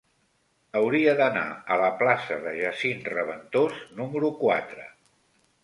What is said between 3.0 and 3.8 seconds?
Reventós